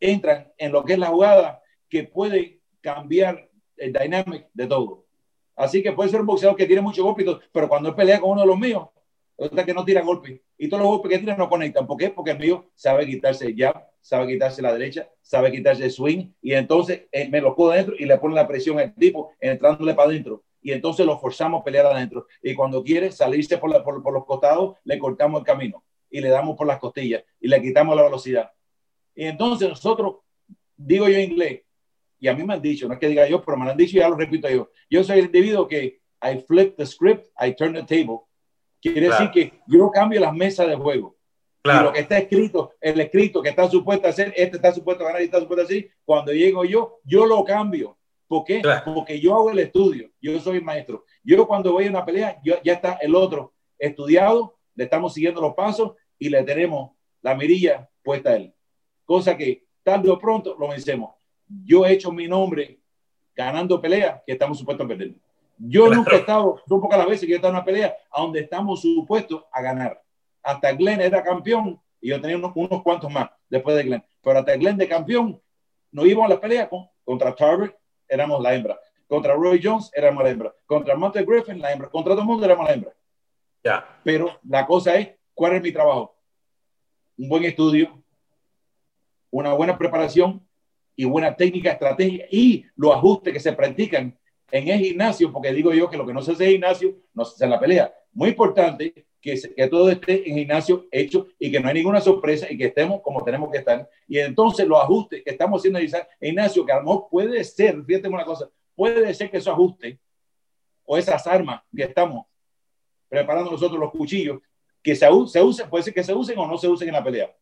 [0.00, 5.04] entran en lo que es la jugada que puede cambiar el dynamic de todo.
[5.56, 8.30] Así que puede ser un boxeador que tiene muchos golpes, pero cuando él pelea con
[8.30, 8.88] uno de los míos,
[9.36, 10.40] resulta que no tira golpes.
[10.56, 11.86] Y todos los golpes que tira no conectan.
[11.86, 12.10] ¿Por qué?
[12.10, 16.30] Porque el mío sabe quitarse jab, sabe quitarse la derecha, sabe quitarse el swing.
[16.40, 19.94] Y entonces eh, me lo puedo dentro y le pone la presión al tipo entrándole
[19.94, 20.44] para adentro.
[20.60, 22.26] Y entonces lo forzamos a pelear adentro.
[22.42, 26.56] Y cuando quiere salirse por, por los costados, le cortamos el camino y le damos
[26.56, 28.50] por las costillas y le quitamos la velocidad.
[29.14, 30.16] Y entonces nosotros,
[30.76, 31.62] digo yo inglés,
[32.20, 33.76] y a mí me han dicho, no es que diga yo, pero me lo han
[33.76, 34.70] dicho y ya lo repito yo.
[34.90, 38.20] Yo soy el individuo que I flip the script, I turn the table.
[38.80, 41.16] Quiere decir que yo cambio las mesas de juego.
[41.68, 41.80] Claro.
[41.80, 45.04] Y lo que está escrito, el escrito que está supuesto a hacer, este está supuesto
[45.04, 47.96] a ganar y está supuesto a hacer, cuando llego yo, yo lo cambio.
[48.26, 48.62] ¿Por qué?
[48.84, 51.04] Porque yo hago el estudio, yo soy maestro.
[51.24, 55.40] Yo cuando voy a una pelea, yo, ya está el otro estudiado, le estamos siguiendo
[55.40, 56.90] los pasos y le tenemos
[57.22, 58.54] la mirilla puesta a él.
[59.04, 61.18] Cosa que tarde o pronto lo vencemos
[61.64, 62.80] yo he hecho mi nombre
[63.34, 65.14] ganando peleas que estamos supuestos a perder.
[65.58, 68.20] Yo nunca he estado, son pocas las veces que he estado en una pelea a
[68.20, 70.02] donde estamos supuestos a ganar.
[70.48, 74.04] Hasta Glenn era campeón y yo tenía unos, cuantos más después de Glenn.
[74.22, 75.42] Pero hasta Glenn de campeón,
[75.92, 78.80] nos íbamos a la pelea con, contra Tarver, éramos la hembra.
[79.06, 80.54] Contra Roy Jones, éramos la hembra.
[80.64, 81.90] Contra Monte Griffin, la hembra.
[81.90, 82.92] Contra todo el mundo, éramos la hembra.
[83.62, 84.00] Ya.
[84.02, 86.16] Pero la cosa es, ¿cuál es mi trabajo?
[87.18, 88.02] Un buen estudio,
[89.30, 90.48] una buena preparación
[90.96, 94.18] y buena técnica, estrategia y los ajustes que se practican
[94.50, 97.26] en el gimnasio, porque digo yo que lo que no se hace en gimnasio no
[97.26, 97.92] se hace en la pelea.
[98.14, 102.46] Muy importante que, que, todo esté en gimnasio hecho y que no hay ninguna sorpresa
[102.50, 103.88] y que estemos como tenemos que estar.
[104.06, 107.82] Y entonces los ajustes que estamos haciendo en gimnasio, que a lo mejor puede ser,
[107.84, 109.98] fíjate una cosa, puede ser que esos ajustes
[110.84, 112.26] o esas armas que estamos
[113.08, 114.40] preparando nosotros, los cuchillos,
[114.82, 117.04] que se, se usen, puede ser que se usen o no se usen en la
[117.04, 117.34] pelea.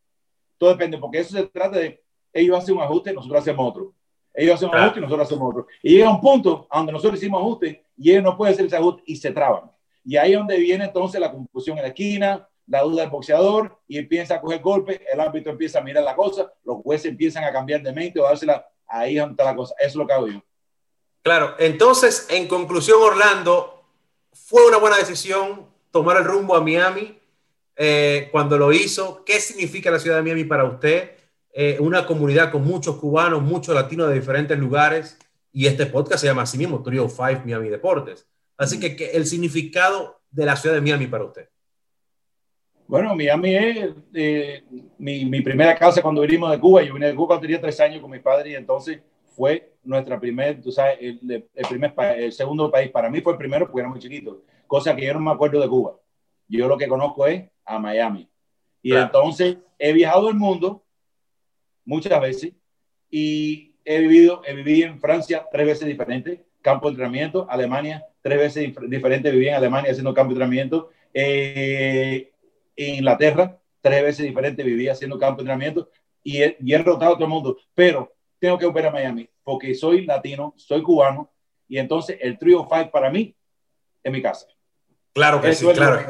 [0.58, 3.94] Todo depende, porque eso se trata de ellos hacen un ajuste, nosotros hacemos otro.
[4.34, 5.66] Ellos hacen un ajuste y nosotros hacemos otro.
[5.82, 9.02] Y llega un punto donde nosotros hicimos ajuste y ellos no pueden hacer ese ajuste
[9.06, 9.70] y se traban.
[10.06, 13.76] Y ahí es donde viene entonces la confusión en la esquina, la duda del boxeador
[13.88, 17.42] y empieza a coger golpes, el árbitro empieza a mirar la cosa, los jueces empiezan
[17.42, 19.74] a cambiar de mente o dársela, ahí es donde está la cosa.
[19.80, 20.42] Eso es lo que hago yo.
[21.22, 23.82] Claro, entonces, en conclusión, Orlando,
[24.32, 27.18] fue una buena decisión tomar el rumbo a Miami
[27.74, 29.24] eh, cuando lo hizo.
[29.24, 31.16] ¿Qué significa la ciudad de Miami para usted?
[31.52, 35.18] Eh, una comunidad con muchos cubanos, muchos latinos de diferentes lugares.
[35.52, 38.26] Y este podcast se llama así mismo, Trio 5 Miami Deportes.
[38.56, 41.48] Así que, el significado de la ciudad de Miami para usted.
[42.86, 44.64] Bueno, Miami es eh,
[44.98, 46.82] mi, mi, primera casa cuando vinimos de Cuba.
[46.82, 50.18] Yo vine de Cuba cuando tenía tres años con mi padre y entonces fue nuestra
[50.20, 52.90] primer, tú sabes, el, el, primer, el segundo país.
[52.90, 55.60] Para mí fue el primero porque era muy chiquito, cosa que yo no me acuerdo
[55.60, 55.98] de Cuba.
[56.48, 58.28] Yo lo que conozco es a Miami.
[58.82, 60.84] Y entonces he viajado el mundo
[61.84, 62.52] muchas veces
[63.10, 68.38] y he vivido, he vivido en Francia tres veces diferentes, campo de entrenamiento, Alemania tres
[68.38, 70.90] veces diferente, viví en Alemania haciendo campo de entrenamiento.
[71.14, 72.32] Eh,
[72.74, 75.88] Inglaterra, tres veces diferente, viví haciendo campo de entrenamiento
[76.24, 77.56] y he, y he rotado a todo el mundo.
[77.72, 81.30] Pero tengo que volver a Miami porque soy latino, soy cubano
[81.68, 83.32] y entonces el Trio Five para mí
[84.02, 84.48] es mi casa.
[85.12, 86.00] Claro que sí, claro.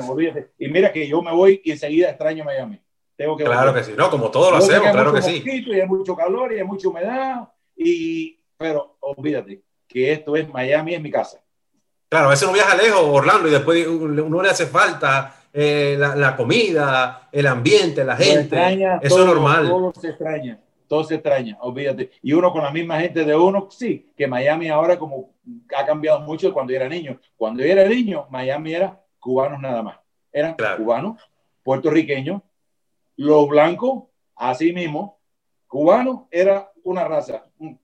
[0.58, 2.80] y mira que yo me voy y enseguida extraño Miami.
[3.14, 5.44] Tengo que claro que sí, no, como todos lo hacemos, claro que sí.
[5.44, 9.65] Y hay mucho calor y hay mucha humedad, y, pero olvídate
[9.96, 11.40] que esto es Miami, es mi casa.
[12.10, 16.36] Claro, a veces uno viaja lejos, Orlando, y después uno le hace falta eh, la,
[16.36, 18.58] comida, el ambiente, la gente.
[19.00, 19.66] Eso es normal.
[19.66, 22.10] Todo se extraña, todo se extraña, olvídate.
[22.20, 25.30] Y uno con la misma gente de uno, sí, que Miami ahora como
[25.74, 27.18] ha cambiado mucho cuando yo era niño.
[27.34, 29.96] Cuando yo era niño, Miami era cubanos nada más.
[30.30, 31.22] Eran cubanos,
[31.62, 32.42] puertorriqueños,
[33.16, 34.04] los blancos,
[34.34, 35.18] así mismo,
[35.66, 37.80] cubanos era una raza, un,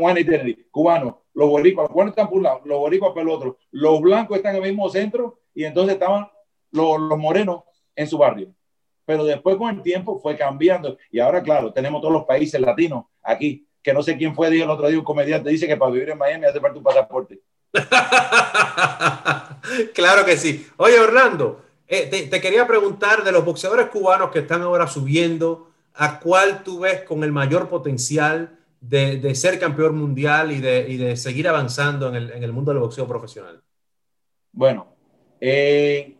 [0.00, 4.36] un cubano, los boricuas, están por un lado, los boricuas por el otro, los blancos
[4.36, 6.28] están en el mismo centro y entonces estaban
[6.70, 7.62] los, los morenos
[7.94, 8.54] en su barrio.
[9.04, 13.04] Pero después con el tiempo fue cambiando y ahora, claro, tenemos todos los países latinos
[13.22, 15.90] aquí, que no sé quién fue, dijo el otro día un comediante, dice que para
[15.90, 17.40] vivir en Miami hace falta un pasaporte.
[19.94, 20.66] claro que sí.
[20.76, 25.70] Oye, Orlando, eh, te, te, quería preguntar de los boxeadores cubanos que están ahora subiendo,
[25.94, 31.48] ¿a cuál tú ves con el mayor potencial de, ser campeón mundial y de, seguir
[31.48, 33.62] avanzando en el, mundo del boxeo profesional?
[34.50, 34.94] Bueno,
[35.40, 36.16] eh,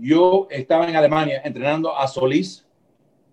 [0.00, 2.66] yo estaba en Alemania entrenando a Solís,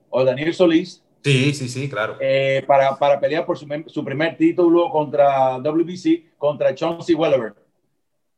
[0.09, 1.03] o Daniel Solís.
[1.23, 2.17] Sí, sí, sí, claro.
[2.19, 7.53] Eh, para, para, pelear por su, su, primer título contra WBC, contra Chauncey Wellever.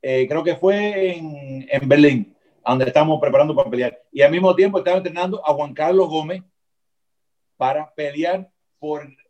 [0.01, 4.01] Eh, creo que fue en, en Berlín, donde estamos preparando para pelear.
[4.11, 6.43] Y al mismo tiempo estaba entrenando a Juan Carlos Gómez
[7.55, 8.49] para pelear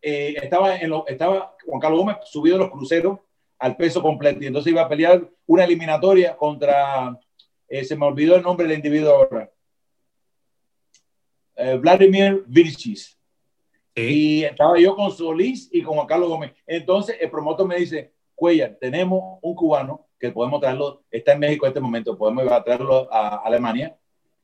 [0.02, 3.20] eh, estaba, en lo, estaba Juan Carlos Gómez subido los cruceros
[3.60, 7.18] al peso completo y entonces iba a pelear una eliminatoria contra,
[7.68, 9.52] eh, se me olvidó el nombre del individuo ahora,
[11.56, 13.18] eh, Vladimir Virchis.
[13.96, 16.54] Y estaba yo con Solís y con Juan Carlos Gómez.
[16.66, 21.66] Entonces el promotor me dice, Cuellar, tenemos un cubano que podemos traerlo, está en México
[21.66, 23.96] en este momento, podemos a traerlo a Alemania,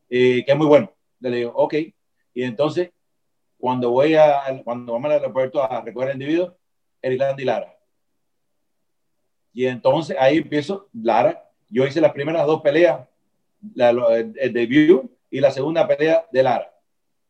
[0.08, 0.94] que es muy bueno.
[1.20, 1.74] Le digo, ok.
[2.36, 2.92] Y entonces
[3.60, 6.56] cuando voy a, cuando vamos al aeropuerto a recoger el individuo,
[7.02, 7.76] Erilandi Lara.
[9.54, 13.08] Y entonces ahí empiezo, Lara, yo hice las primeras dos peleas,
[13.76, 16.74] el, debut y la segunda pelea de Lara.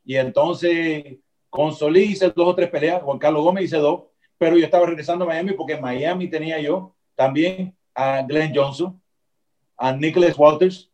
[0.06, 1.18] Y entonces
[1.50, 4.04] con Solí hice dos o tres peleas, Juan Carlos Gómez hice dos,
[4.38, 9.02] pero yo estaba regresando a Miami porque en Miami tenía yo también a Glenn Johnson,
[9.76, 10.92] a Nicholas Walters,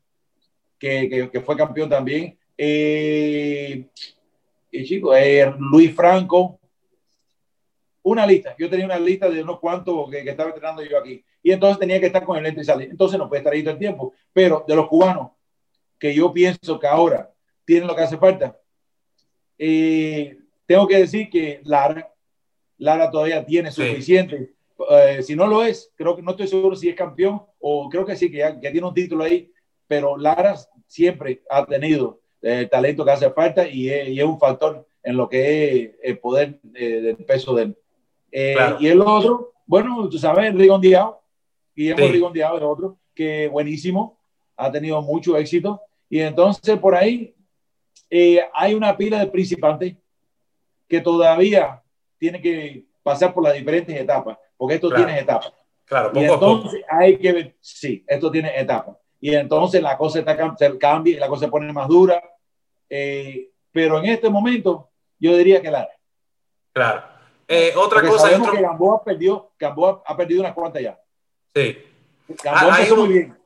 [0.80, 2.38] que, que, fue campeón también.
[2.58, 3.88] Eh,
[4.84, 6.60] chicos, eh, Luis Franco,
[8.04, 8.56] una lista.
[8.58, 11.24] Yo tenía una lista de unos cuantos que, estaba entrenando yo aquí.
[11.42, 13.80] Y entonces tenía que estar con el y Entonces no puede estar ahí todo el
[13.80, 14.14] tiempo.
[14.32, 15.32] Pero de los cubanos,
[15.98, 17.32] que yo pienso que ahora
[17.66, 18.60] tienen lo que hace falta,
[19.58, 22.14] eh, tengo que decir que Lara,
[22.78, 24.54] Lara todavía tiene suficiente.
[24.92, 28.06] Eh, si no lo es, creo que no estoy seguro si es campeón o creo
[28.06, 29.52] que sí, que, ya, que tiene un título ahí.
[29.88, 35.18] Pero Lara siempre ha tenido el talento que hace falta y es, un factor en
[35.18, 37.78] lo que es el poder del peso de él.
[38.80, 41.22] Y el otro, bueno, tú sabes, Rigon Diao,
[41.76, 42.12] Guillermo sí.
[42.12, 44.20] Rigon Diao es otro, que buenísimo,
[44.56, 45.82] ha tenido mucho éxito.
[46.08, 47.34] Y entonces por ahí
[48.54, 49.96] hay una pila de principiantes
[50.88, 51.82] que todavía
[52.20, 55.52] tiene que pasar por las diferentes etapas, porque esto tiene etapas.
[55.86, 58.98] Claro, poco y entonces hay que ver, sí, esto tiene etapas.
[59.20, 62.22] Y entonces la cosa está, se cambia y la cosa se pone más dura.
[62.90, 65.88] Eh, pero en este momento, yo diría que la.
[66.74, 67.04] Claro.
[67.48, 68.26] Eh, otra cosa.
[68.26, 68.60] Sabemos otro...
[68.60, 71.00] que Gamboa perdió, Gamboa ha perdido unas cuantas ya.
[71.54, 71.78] Sí.
[72.44, 73.38] Gamboa hay, muy bien.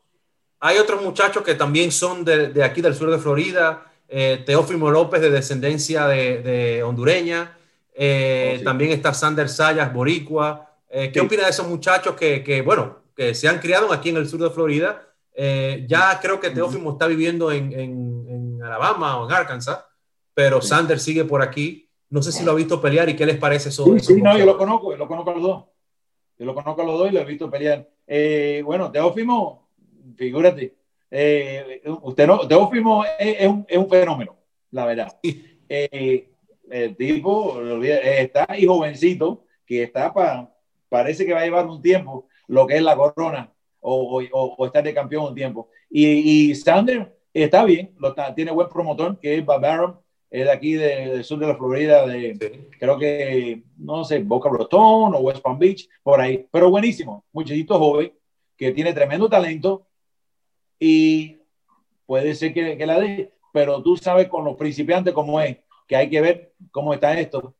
[0.60, 3.86] hay otros muchachos que también son de, de aquí del sur de Florida.
[4.08, 7.58] Eh, Teófimo López, de descendencia de, de hondureña.
[7.94, 8.64] Eh, oh, sí.
[8.64, 10.78] También está Sander Sayas, Boricua.
[10.90, 11.26] Eh, ¿Qué sí.
[11.26, 14.42] opina de esos muchachos que, que, bueno, que se han criado aquí en el sur
[14.42, 15.06] de Florida?
[15.36, 18.19] Eh, ya creo que Teófimo está viviendo en, en, en,
[18.70, 19.84] Alabama o en Arkansas,
[20.34, 20.70] pero sí.
[20.70, 21.90] Sander sigue por aquí.
[22.10, 23.86] No sé si lo ha visto pelear y qué les parece eso.
[23.86, 25.66] Sí, sí no, yo lo conozco, yo lo conozco a los dos.
[26.40, 27.88] Yo lo conozco a los dos y lo he visto pelear.
[28.08, 29.70] Eh, bueno, Teófimo,
[30.16, 30.76] figúrate,
[31.12, 34.38] eh, usted no, Teófimo es, es, un, es, un, fenómeno,
[34.72, 35.20] la verdad.
[35.72, 36.28] Eh,
[36.72, 40.52] el tipo está y jovencito, que está para,
[40.90, 44.66] parece que va a llevar un tiempo lo que es la corona o, o, o
[44.66, 45.70] estar de campeón un tiempo.
[45.92, 50.74] Y, y Sander está bien, lo tiene buen promotor que es Babaron, es de aquí
[50.74, 52.78] de, del sur de la Florida, de sí.
[52.80, 57.80] creo que, no sé, Boca Raton o West Palm Beach, por ahí, pero buenísimo, muchachito
[57.80, 58.14] joven
[58.56, 59.88] que tiene tremendo talento
[60.78, 61.38] y
[62.06, 65.96] puede ser que, que la dé, pero tú sabes con los principiantes cómo es, que
[65.96, 67.56] hay que ver cómo está esto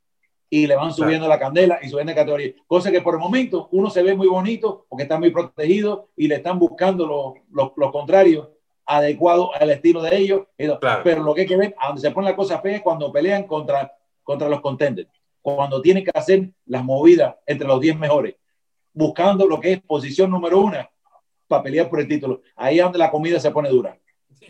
[0.50, 1.40] y le van subiendo claro.
[1.40, 2.54] la candela y subiendo de categoría.
[2.68, 6.28] Cosa que por el momento uno se ve muy bonito porque está muy protegido y
[6.28, 8.59] le están buscando lo, lo, lo contrario
[8.90, 10.42] adecuado al estilo de ellos.
[10.58, 11.02] Claro.
[11.04, 13.12] Pero lo que hay que ver, a donde se pone la cosa fea es cuando
[13.12, 15.08] pelean contra, contra los contenders.
[15.42, 18.36] Cuando tienen que hacer las movidas entre los 10 mejores,
[18.92, 20.90] buscando lo que es posición número una
[21.48, 22.42] para pelear por el título.
[22.56, 23.96] Ahí es donde la comida se pone dura.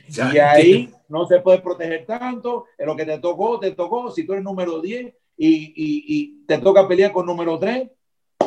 [0.07, 2.65] Ya, y ahí no se puede proteger tanto.
[2.77, 4.09] En lo que te tocó, te tocó.
[4.09, 7.89] Si tú eres número 10 y, y, y te toca pelear con número 3,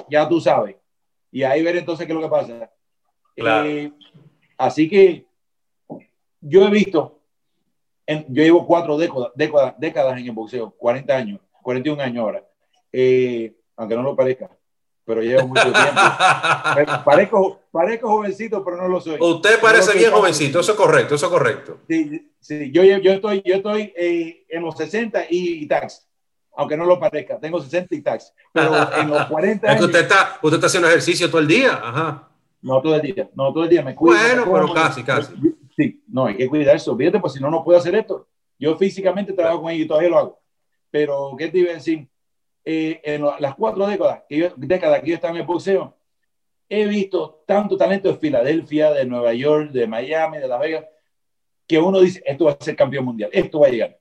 [0.09, 0.76] ya tú sabes.
[1.31, 2.70] Y ahí ver entonces qué es lo que pasa.
[3.37, 3.68] Claro.
[3.68, 3.92] Eh,
[4.57, 5.26] así que
[6.42, 7.20] yo he visto,
[8.07, 12.44] en, yo llevo cuatro décadas, décadas, décadas, en el boxeo, 40 años, 41 años ahora,
[12.92, 14.50] eh, aunque no lo parezca,
[15.05, 16.00] pero llevo mucho tiempo.
[17.05, 19.18] parezco, parezco jovencito, pero no lo soy.
[19.20, 21.78] Usted parece bien jovencito, eso es correcto, eso es correcto.
[21.88, 26.09] Sí, sí yo, yo estoy, yo estoy eh, en los 60 y, y tax
[26.55, 29.85] aunque no lo parezca, tengo 60 y tax, pero en los 40 años...
[29.85, 32.28] Usted está, usted está haciendo ejercicio todo el día, ajá.
[32.61, 34.16] No todo el día, no todo el día, me cuido.
[34.16, 35.33] Bueno, me pero casi, casi.
[35.76, 36.96] Sí, no, hay que cuidar eso.
[36.96, 38.28] Fíjate, pues si no, no puedo hacer esto.
[38.58, 40.40] Yo físicamente trabajo con ellos y todavía lo hago.
[40.90, 42.08] Pero, ¿qué te iba a decir?
[42.64, 45.96] Eh, en las cuatro décadas que, yo, décadas que yo estaba en el boxeo,
[46.68, 50.85] he visto tanto talento de Filadelfia, de Nueva York, de Miami, de Las Vegas,
[51.66, 53.98] que uno dice, esto va a ser campeón mundial, esto va a llegar.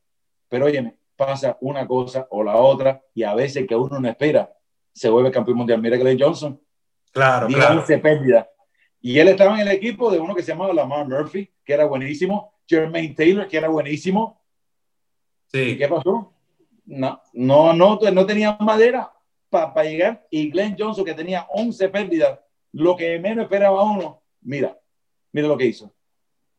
[0.48, 4.52] Pero, oye, pasa una cosa o la otra, y a veces que uno no espera,
[4.94, 5.82] se vuelve campeón mundial.
[5.82, 6.60] Mira Glenn Johnson.
[7.12, 7.84] Claro, claro.
[8.02, 8.50] pérdida.
[9.02, 11.86] Y él estaba en el equipo de uno que se llamaba Lamar Murphy, que era
[11.86, 14.42] buenísimo, Jermaine Taylor, que era buenísimo.
[15.48, 15.60] Sí.
[15.60, 16.34] ¿Y qué pasó?
[16.86, 19.10] No, no, no, no tenía madera
[19.50, 20.28] para pa llegar.
[20.30, 22.40] Y Glenn Johnson, que tenía 11 pérdidas,
[22.74, 24.78] lo que menos esperaba uno, mira,
[25.32, 25.94] mira lo que hizo.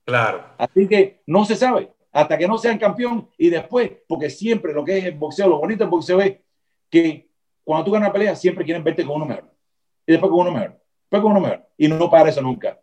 [0.07, 0.47] Claro.
[0.57, 4.87] Así que no se sabe, hasta que no sean campeón y después, porque siempre lo
[4.87, 6.39] que es el boxeo, lo bonito del boxeo es
[6.89, 7.29] que
[7.65, 9.45] cuando tú ganas una pelea, siempre quieren verte con uno mejor.
[10.07, 10.81] Y después con uno mejor.
[11.03, 11.69] Después con uno mejor.
[11.77, 12.79] Y no para eso nunca.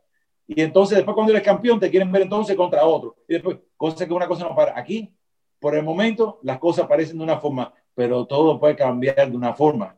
[0.52, 3.18] Y entonces, después cuando eres campeón, te quieren ver entonces contra otro.
[3.28, 4.78] Y después, cosa que una cosa no para.
[4.78, 5.14] Aquí,
[5.60, 9.54] por el momento, las cosas parecen de una forma, pero todo puede cambiar de una
[9.54, 9.96] forma,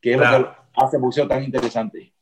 [0.00, 0.38] que es claro.
[0.38, 2.12] lo que hace el boxeo tan interesante.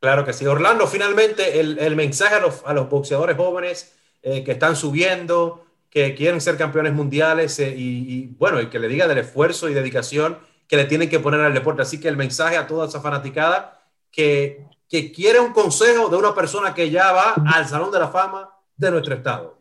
[0.00, 0.46] Claro que sí.
[0.46, 5.66] Orlando, finalmente, el, el mensaje a los, a los, boxeadores jóvenes eh, que están subiendo,
[5.90, 9.68] que quieren ser campeones mundiales eh, y, y, bueno, y que le diga del esfuerzo
[9.68, 11.82] y dedicación que le tienen que poner al deporte.
[11.82, 13.78] Así que el mensaje a toda esa fanaticada
[14.10, 18.08] que que quiere un consejo de una persona que ya va al Salón de la
[18.08, 19.58] Fama de nuestro estado?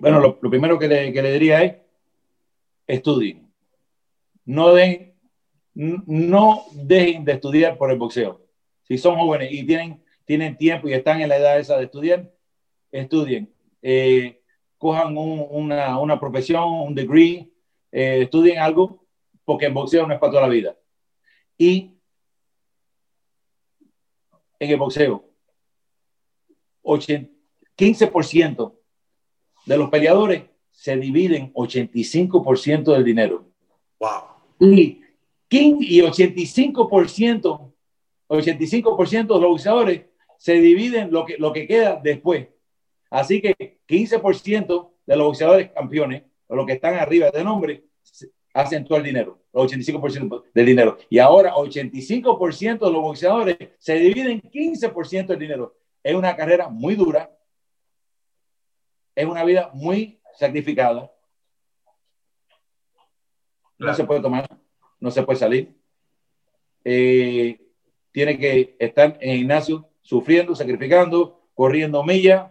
[0.00, 1.74] Bueno, lo, primero que le, diría es,
[2.86, 3.52] estudien.
[4.46, 4.72] No,
[6.72, 8.40] dejen de estudiar por el boxeo.
[8.84, 12.32] Si son jóvenes y tienen, tiempo y están en la edad esa de estudiar,
[12.90, 13.52] estudien.
[13.82, 14.40] Eh,
[14.78, 17.52] cojan un, una, una, profesión, un degree,
[17.92, 19.04] eh, estudien algo,
[19.44, 20.78] porque el boxeo no es para toda la vida.
[21.58, 21.98] Y
[24.64, 25.28] en el boxeo.
[26.82, 27.30] 15
[27.76, 28.74] 15%
[29.66, 33.46] de los peleadores se dividen 85% del dinero.
[33.98, 34.70] Wow.
[34.70, 35.00] Y,
[35.50, 37.72] y 85%,
[38.28, 40.02] 85% de los boxeadores
[40.38, 42.48] se dividen lo que, lo que queda después.
[43.10, 47.84] Así que 15% de los boxeadores campeones, o los que están arriba de nombre,
[48.52, 50.98] hacen todo el dinero, el 85% del dinero.
[51.08, 55.76] Y ahora 85% de los boxeadores se dividen 15% del dinero.
[56.02, 57.30] Es una carrera muy dura,
[59.14, 61.10] es una vida muy sacrificada.
[63.78, 64.46] No se puede tomar,
[65.00, 65.76] no se puede salir.
[66.84, 67.60] Eh,
[68.12, 72.50] tiene que estar en el gimnasio sufriendo, sacrificando, corriendo millas.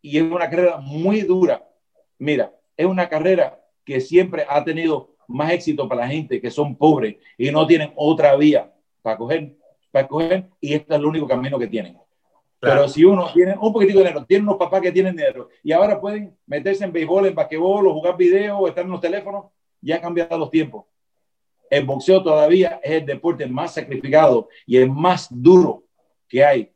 [0.00, 1.68] Y es una carrera muy dura.
[2.18, 6.76] Mira, es una carrera que siempre ha tenido más éxito para la gente que son
[6.76, 9.56] pobres y no tienen otra vía para coger,
[9.90, 11.96] para coger y este es el único camino que tienen.
[12.60, 15.72] Pero si uno tiene un poquitito de dinero, tiene unos papás que tienen dinero y
[15.72, 19.46] ahora pueden meterse en béisbol, en basquetbol o jugar video o estar en los teléfonos,
[19.80, 20.84] ya han cambiado los tiempos.
[21.68, 25.84] El boxeo todavía es el deporte más sacrificado y el más duro
[26.28, 26.72] que hay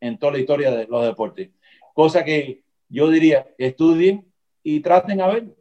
[0.00, 1.50] en toda la historia de los deportes.
[1.92, 4.26] Cosa que yo diría, estudien
[4.62, 5.54] y traten a ver,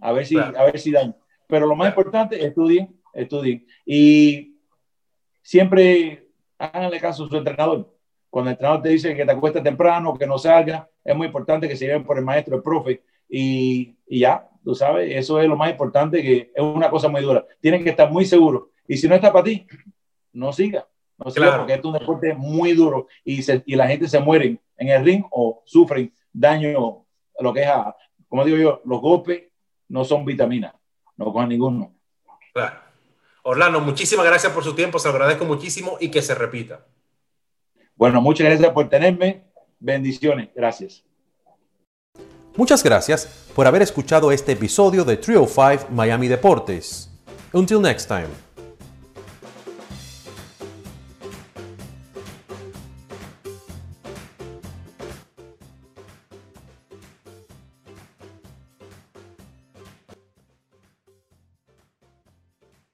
[0.00, 1.16] a ver si, a ver si dan.
[1.46, 3.66] Pero lo más importante, estudien, estudien.
[3.84, 4.58] Y
[5.42, 6.28] siempre
[6.58, 7.96] háganle caso a su entrenador
[8.36, 11.66] cuando el entrenador te dice que te acuestes temprano, que no salga, es muy importante
[11.66, 15.48] que se lleven por el maestro, el profe, y, y, ya, tú sabes, eso es
[15.48, 17.46] lo más importante, que es una cosa muy dura.
[17.62, 18.64] Tienen que estar muy seguros.
[18.86, 19.66] Y si no está para ti,
[20.34, 20.86] no siga,
[21.16, 24.60] no siga, porque es un deporte muy duro y, se, y la gente se muere
[24.76, 27.06] en el ring o sufren daño,
[27.40, 27.96] lo que es, a,
[28.28, 29.44] como digo yo, los golpes
[29.88, 30.74] no son vitaminas,
[31.16, 31.94] no cojan ninguno.
[32.52, 32.80] Claro.
[33.42, 36.84] Orlando, muchísimas gracias por su tiempo, se lo agradezco muchísimo y que se repita.
[37.94, 39.44] Bueno, muchas gracias por tenerme.
[39.78, 40.50] Bendiciones.
[40.54, 41.04] Gracias.
[42.56, 47.10] Muchas gracias por haber escuchado este episodio de Trio 5 Miami Deportes.
[47.52, 48.45] Until next time.